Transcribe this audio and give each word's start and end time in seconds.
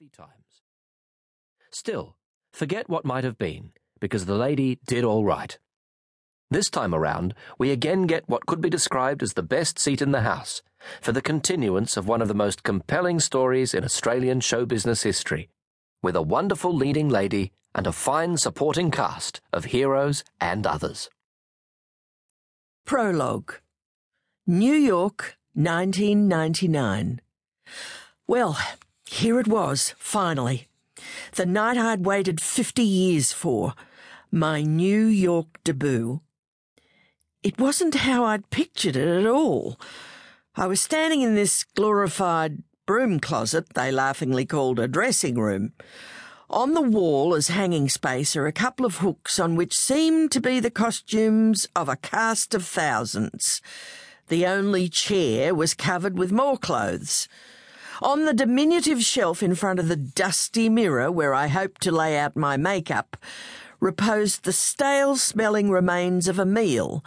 heavy 0.00 0.10
times. 0.10 0.62
Still, 1.70 2.16
forget 2.52 2.88
what 2.88 3.04
might 3.04 3.24
have 3.24 3.36
been, 3.36 3.72
because 4.00 4.24
the 4.24 4.34
lady 4.34 4.78
did 4.86 5.04
all 5.04 5.24
right. 5.24 5.58
This 6.50 6.70
time 6.70 6.94
around, 6.94 7.34
we 7.58 7.70
again 7.70 8.06
get 8.06 8.28
what 8.28 8.46
could 8.46 8.60
be 8.60 8.70
described 8.70 9.22
as 9.22 9.34
the 9.34 9.42
best 9.42 9.78
seat 9.78 10.00
in 10.00 10.10
the 10.10 10.22
house 10.22 10.62
for 11.00 11.12
the 11.12 11.20
continuance 11.20 11.96
of 11.98 12.08
one 12.08 12.22
of 12.22 12.28
the 12.28 12.34
most 12.34 12.62
compelling 12.62 13.20
stories 13.20 13.74
in 13.74 13.84
Australian 13.84 14.40
show 14.40 14.64
business 14.64 15.02
history, 15.02 15.50
with 16.02 16.16
a 16.16 16.22
wonderful 16.22 16.74
leading 16.74 17.08
lady 17.08 17.52
and 17.74 17.86
a 17.86 17.92
fine 17.92 18.38
supporting 18.38 18.90
cast 18.90 19.40
of 19.52 19.66
heroes 19.66 20.24
and 20.40 20.66
others. 20.66 21.10
Prologue 22.86 23.60
New 24.46 24.74
York, 24.74 25.36
1999. 25.54 27.20
Well, 28.26 28.58
here 29.10 29.40
it 29.40 29.48
was, 29.48 29.94
finally. 29.98 30.68
The 31.32 31.46
night 31.46 31.76
I'd 31.76 32.06
waited 32.06 32.40
50 32.40 32.82
years 32.82 33.32
for. 33.32 33.74
My 34.30 34.62
New 34.62 35.06
York 35.06 35.58
debut. 35.64 36.20
It 37.42 37.58
wasn't 37.58 37.96
how 37.96 38.24
I'd 38.24 38.50
pictured 38.50 38.96
it 38.96 39.08
at 39.08 39.26
all. 39.26 39.80
I 40.54 40.66
was 40.66 40.80
standing 40.80 41.22
in 41.22 41.34
this 41.34 41.64
glorified 41.64 42.62
broom 42.86 43.18
closet 43.18 43.74
they 43.74 43.90
laughingly 43.90 44.46
called 44.46 44.78
a 44.78 44.88
dressing 44.88 45.36
room. 45.36 45.72
On 46.48 46.74
the 46.74 46.80
wall 46.80 47.34
as 47.34 47.48
hanging 47.48 47.88
space 47.88 48.36
are 48.36 48.46
a 48.46 48.52
couple 48.52 48.86
of 48.86 48.98
hooks 48.98 49.38
on 49.38 49.56
which 49.56 49.76
seem 49.76 50.28
to 50.28 50.40
be 50.40 50.60
the 50.60 50.70
costumes 50.70 51.66
of 51.74 51.88
a 51.88 51.96
cast 51.96 52.54
of 52.54 52.64
thousands. 52.64 53.60
The 54.28 54.46
only 54.46 54.88
chair 54.88 55.54
was 55.54 55.74
covered 55.74 56.18
with 56.18 56.30
more 56.30 56.56
clothes. 56.56 57.28
On 58.02 58.24
the 58.24 58.32
diminutive 58.32 59.02
shelf 59.02 59.42
in 59.42 59.54
front 59.54 59.78
of 59.78 59.88
the 59.88 59.96
dusty 59.96 60.70
mirror 60.70 61.12
where 61.12 61.34
I 61.34 61.48
hoped 61.48 61.82
to 61.82 61.92
lay 61.92 62.18
out 62.18 62.34
my 62.34 62.56
makeup 62.56 63.16
reposed 63.78 64.44
the 64.44 64.52
stale 64.52 65.16
smelling 65.16 65.70
remains 65.70 66.26
of 66.26 66.38
a 66.38 66.46
meal 66.46 67.04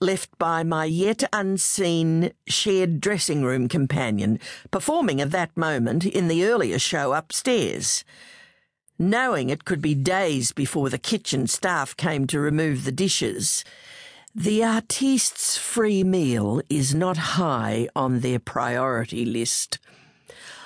left 0.00 0.36
by 0.38 0.64
my 0.64 0.84
yet 0.84 1.22
unseen 1.32 2.32
shared 2.48 3.00
dressing 3.00 3.44
room 3.44 3.68
companion, 3.68 4.40
performing 4.72 5.20
at 5.20 5.30
that 5.30 5.56
moment 5.56 6.04
in 6.04 6.26
the 6.26 6.44
earlier 6.44 6.78
show 6.78 7.12
upstairs. 7.12 8.02
Knowing 8.98 9.48
it 9.48 9.64
could 9.64 9.80
be 9.80 9.94
days 9.94 10.50
before 10.50 10.90
the 10.90 10.98
kitchen 10.98 11.46
staff 11.46 11.96
came 11.96 12.26
to 12.26 12.40
remove 12.40 12.84
the 12.84 12.90
dishes, 12.90 13.64
the 14.34 14.64
artiste's 14.64 15.56
free 15.56 16.02
meal 16.02 16.60
is 16.68 16.94
not 16.94 17.16
high 17.38 17.88
on 17.94 18.20
their 18.20 18.40
priority 18.40 19.24
list. 19.24 19.78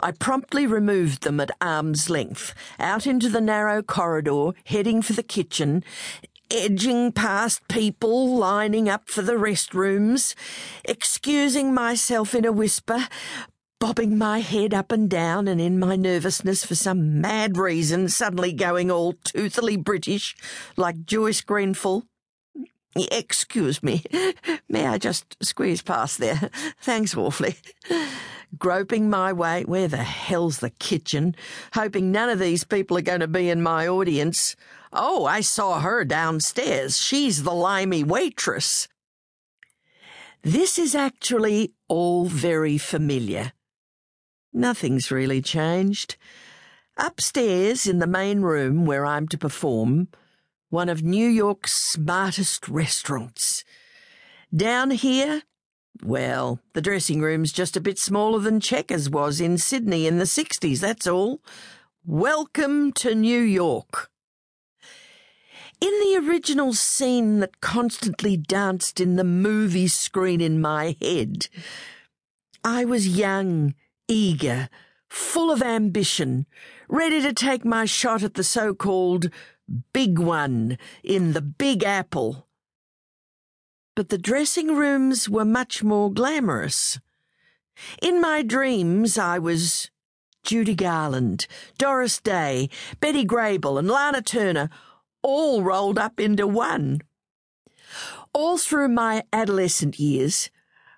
I 0.00 0.12
promptly 0.12 0.66
removed 0.66 1.22
them 1.22 1.40
at 1.40 1.50
arm's 1.60 2.08
length, 2.08 2.54
out 2.78 3.06
into 3.06 3.28
the 3.28 3.40
narrow 3.40 3.82
corridor, 3.82 4.52
heading 4.64 5.02
for 5.02 5.12
the 5.12 5.22
kitchen, 5.22 5.84
edging 6.50 7.12
past 7.12 7.66
people 7.68 8.36
lining 8.36 8.88
up 8.88 9.08
for 9.08 9.22
the 9.22 9.34
restrooms, 9.34 10.34
excusing 10.84 11.74
myself 11.74 12.34
in 12.34 12.44
a 12.44 12.52
whisper, 12.52 13.08
bobbing 13.78 14.18
my 14.18 14.40
head 14.40 14.74
up 14.74 14.90
and 14.90 15.08
down 15.08 15.46
and 15.46 15.60
in 15.60 15.78
my 15.78 15.96
nervousness 15.96 16.64
for 16.64 16.74
some 16.74 17.20
mad 17.20 17.56
reason 17.56 18.08
suddenly 18.08 18.52
going 18.52 18.90
all 18.90 19.12
toothily 19.24 19.76
British 19.76 20.36
like 20.76 21.04
Joyce 21.04 21.40
Grenfell. 21.40 22.04
Excuse 22.96 23.82
me. 23.82 24.02
May 24.68 24.86
I 24.86 24.98
just 24.98 25.36
squeeze 25.42 25.82
past 25.82 26.18
there? 26.18 26.50
Thanks 26.80 27.16
awfully. 27.16 27.56
Groping 28.56 29.10
my 29.10 29.32
way, 29.32 29.64
where 29.64 29.88
the 29.88 29.98
hell's 29.98 30.58
the 30.58 30.70
kitchen? 30.70 31.36
Hoping 31.74 32.10
none 32.10 32.30
of 32.30 32.38
these 32.38 32.64
people 32.64 32.96
are 32.96 33.02
going 33.02 33.20
to 33.20 33.28
be 33.28 33.50
in 33.50 33.60
my 33.60 33.86
audience. 33.86 34.56
Oh, 34.92 35.26
I 35.26 35.42
saw 35.42 35.80
her 35.80 36.04
downstairs. 36.04 36.96
She's 36.96 37.42
the 37.42 37.52
limey 37.52 38.02
waitress. 38.02 38.88
This 40.42 40.78
is 40.78 40.94
actually 40.94 41.74
all 41.88 42.26
very 42.26 42.78
familiar. 42.78 43.52
Nothing's 44.52 45.10
really 45.10 45.42
changed. 45.42 46.16
Upstairs 46.96 47.86
in 47.86 47.98
the 47.98 48.06
main 48.06 48.40
room 48.40 48.86
where 48.86 49.04
I'm 49.04 49.28
to 49.28 49.38
perform, 49.38 50.08
one 50.70 50.88
of 50.88 51.02
New 51.02 51.28
York's 51.28 51.72
smartest 51.72 52.66
restaurants. 52.68 53.62
Down 54.54 54.90
here, 54.92 55.42
well, 56.02 56.60
the 56.74 56.80
dressing 56.80 57.20
room's 57.20 57.52
just 57.52 57.76
a 57.76 57.80
bit 57.80 57.98
smaller 57.98 58.38
than 58.38 58.60
Chequers 58.60 59.10
was 59.10 59.40
in 59.40 59.58
Sydney 59.58 60.06
in 60.06 60.18
the 60.18 60.24
60s, 60.24 60.80
that's 60.80 61.06
all. 61.06 61.40
Welcome 62.04 62.92
to 62.92 63.14
New 63.14 63.40
York. 63.40 64.10
In 65.80 65.92
the 66.00 66.16
original 66.26 66.72
scene 66.72 67.38
that 67.38 67.60
constantly 67.60 68.36
danced 68.36 69.00
in 69.00 69.14
the 69.14 69.24
movie 69.24 69.86
screen 69.86 70.40
in 70.40 70.60
my 70.60 70.96
head, 71.00 71.46
I 72.64 72.84
was 72.84 73.16
young, 73.16 73.74
eager, 74.08 74.68
full 75.08 75.52
of 75.52 75.62
ambition, 75.62 76.46
ready 76.88 77.20
to 77.22 77.32
take 77.32 77.64
my 77.64 77.84
shot 77.84 78.24
at 78.24 78.34
the 78.34 78.42
so-called 78.42 79.30
big 79.92 80.18
one 80.18 80.78
in 81.04 81.32
the 81.32 81.40
Big 81.40 81.84
Apple. 81.84 82.47
But 83.98 84.10
the 84.10 84.16
dressing 84.16 84.76
rooms 84.76 85.28
were 85.28 85.44
much 85.44 85.82
more 85.82 86.08
glamorous. 86.12 87.00
In 88.00 88.20
my 88.20 88.44
dreams, 88.44 89.18
I 89.18 89.40
was 89.40 89.90
Judy 90.44 90.76
Garland, 90.76 91.48
Doris 91.78 92.20
Day, 92.20 92.70
Betty 93.00 93.24
Grable, 93.24 93.76
and 93.76 93.88
Lana 93.88 94.22
Turner, 94.22 94.70
all 95.20 95.64
rolled 95.64 95.98
up 95.98 96.20
into 96.20 96.46
one. 96.46 97.00
All 98.32 98.56
through 98.56 98.90
my 98.90 99.24
adolescent 99.32 99.98
years, 99.98 100.48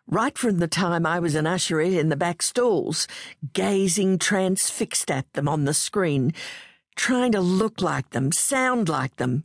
right 0.07 0.37
from 0.37 0.59
the 0.59 0.69
time 0.69 1.07
I 1.07 1.21
was 1.21 1.35
an 1.35 1.47
usherette 1.47 1.99
in 1.99 2.11
the 2.11 2.17
back 2.17 2.43
stalls, 2.43 3.09
gazing 3.55 4.19
transfixed 4.19 5.11
at 5.11 5.33
them 5.33 5.49
on 5.49 5.65
the 5.65 5.73
screen, 5.73 6.35
trying 6.97 7.33
to 7.33 7.41
look 7.41 7.81
like 7.81 8.11
them, 8.11 8.31
sound 8.31 8.91
like 8.91 9.17
them. 9.17 9.45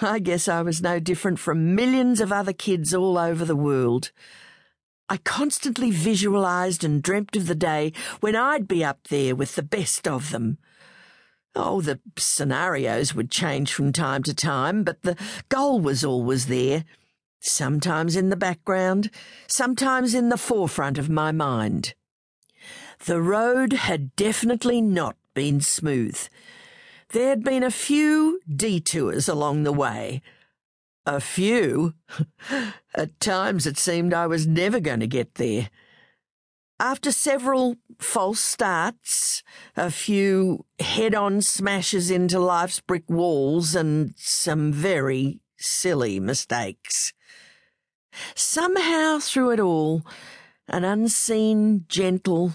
I 0.00 0.18
guess 0.20 0.46
I 0.46 0.62
was 0.62 0.80
no 0.80 1.00
different 1.00 1.38
from 1.38 1.74
millions 1.74 2.20
of 2.20 2.30
other 2.32 2.52
kids 2.52 2.94
all 2.94 3.18
over 3.18 3.44
the 3.44 3.56
world. 3.56 4.12
I 5.08 5.16
constantly 5.16 5.90
visualized 5.90 6.84
and 6.84 7.02
dreamt 7.02 7.34
of 7.34 7.46
the 7.46 7.54
day 7.54 7.92
when 8.20 8.36
I'd 8.36 8.68
be 8.68 8.84
up 8.84 9.08
there 9.08 9.34
with 9.34 9.56
the 9.56 9.62
best 9.62 10.06
of 10.06 10.30
them. 10.30 10.58
Oh, 11.56 11.80
the 11.80 11.98
scenarios 12.16 13.14
would 13.14 13.30
change 13.30 13.72
from 13.72 13.92
time 13.92 14.22
to 14.24 14.34
time, 14.34 14.84
but 14.84 15.02
the 15.02 15.16
goal 15.48 15.80
was 15.80 16.04
always 16.04 16.46
there. 16.46 16.84
Sometimes 17.40 18.14
in 18.14 18.28
the 18.28 18.36
background, 18.36 19.10
sometimes 19.46 20.14
in 20.14 20.28
the 20.28 20.36
forefront 20.36 20.98
of 20.98 21.08
my 21.08 21.32
mind. 21.32 21.94
The 23.06 23.20
road 23.20 23.72
had 23.72 24.14
definitely 24.14 24.80
not 24.80 25.16
been 25.34 25.60
smooth. 25.60 26.28
There'd 27.10 27.42
been 27.42 27.62
a 27.62 27.70
few 27.70 28.40
detours 28.54 29.28
along 29.28 29.62
the 29.62 29.72
way. 29.72 30.20
A 31.06 31.20
few. 31.20 31.94
At 32.94 33.18
times 33.18 33.66
it 33.66 33.78
seemed 33.78 34.12
I 34.12 34.26
was 34.26 34.46
never 34.46 34.78
going 34.78 35.00
to 35.00 35.06
get 35.06 35.36
there. 35.36 35.70
After 36.78 37.10
several 37.10 37.76
false 37.98 38.40
starts, 38.40 39.42
a 39.74 39.90
few 39.90 40.66
head 40.78 41.14
on 41.14 41.40
smashes 41.40 42.10
into 42.10 42.38
life's 42.38 42.80
brick 42.80 43.08
walls, 43.08 43.74
and 43.74 44.12
some 44.16 44.72
very 44.72 45.40
silly 45.56 46.20
mistakes. 46.20 47.14
Somehow 48.34 49.18
through 49.18 49.52
it 49.52 49.60
all, 49.60 50.02
an 50.68 50.84
unseen, 50.84 51.84
gentle, 51.88 52.52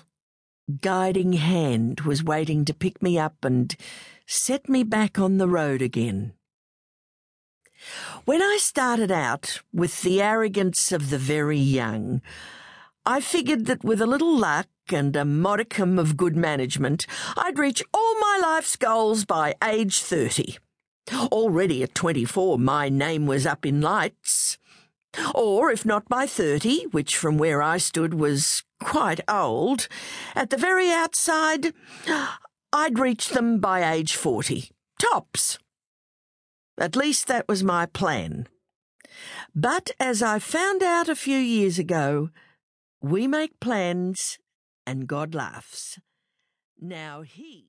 guiding 0.79 1.33
hand 1.33 2.01
was 2.01 2.23
waiting 2.23 2.63
to 2.65 2.73
pick 2.73 3.01
me 3.01 3.17
up 3.19 3.43
and 3.43 3.75
set 4.25 4.69
me 4.69 4.83
back 4.83 5.19
on 5.19 5.37
the 5.37 5.47
road 5.47 5.81
again. 5.81 6.33
When 8.25 8.41
I 8.41 8.57
started 8.59 9.11
out 9.11 9.61
with 9.73 10.01
the 10.01 10.21
arrogance 10.21 10.91
of 10.91 11.09
the 11.09 11.17
very 11.17 11.57
young, 11.57 12.21
I 13.05 13.19
figured 13.19 13.65
that 13.65 13.83
with 13.83 14.01
a 14.01 14.07
little 14.07 14.37
luck 14.37 14.67
and 14.89 15.15
a 15.15 15.25
modicum 15.25 15.99
of 15.99 16.15
good 16.15 16.35
management, 16.35 17.05
I'd 17.35 17.59
reach 17.59 17.83
all 17.93 18.19
my 18.19 18.39
life's 18.41 18.77
goals 18.77 19.25
by 19.25 19.55
age 19.63 19.99
30. 19.99 20.57
Already 21.13 21.83
at 21.83 21.95
24, 21.95 22.57
my 22.57 22.87
name 22.87 23.25
was 23.25 23.45
up 23.45 23.65
in 23.65 23.81
lights. 23.81 24.57
Or, 25.35 25.69
if 25.69 25.85
not 25.85 26.07
by 26.07 26.25
30, 26.25 26.87
which 26.91 27.17
from 27.17 27.37
where 27.37 27.61
I 27.61 27.77
stood 27.77 28.13
was 28.13 28.63
quite 28.81 29.19
old, 29.27 29.87
at 30.33 30.49
the 30.49 30.57
very 30.57 30.89
outside, 30.89 31.73
I'd 32.75 32.97
reach 32.97 33.29
them 33.29 33.59
by 33.59 33.93
age 33.93 34.15
40. 34.15 34.71
Tops. 34.97 35.59
At 36.75 36.95
least 36.95 37.27
that 37.27 37.47
was 37.47 37.63
my 37.63 37.85
plan. 37.85 38.47
But 39.53 39.91
as 39.99 40.23
I 40.23 40.39
found 40.39 40.81
out 40.81 41.07
a 41.07 41.15
few 41.15 41.37
years 41.37 41.77
ago, 41.77 42.29
we 42.99 43.27
make 43.27 43.59
plans 43.59 44.39
and 44.87 45.07
God 45.07 45.35
laughs. 45.35 45.99
Now 46.81 47.21
he. 47.21 47.61